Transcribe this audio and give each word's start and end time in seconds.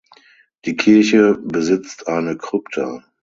Die 0.65 0.75
Kirche 0.77 1.37
besitzt 1.39 2.07
eine 2.07 2.35
Krypta. 2.35 3.03